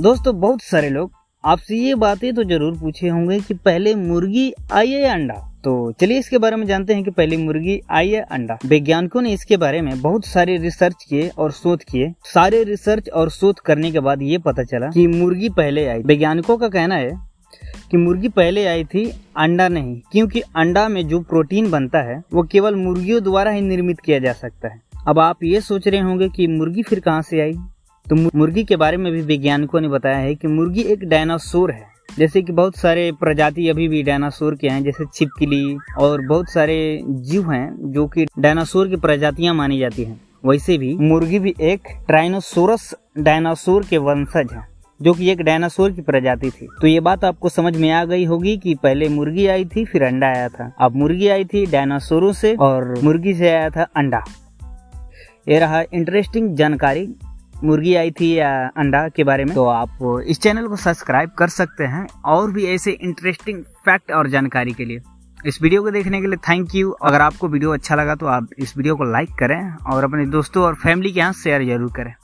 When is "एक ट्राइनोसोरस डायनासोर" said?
41.60-43.84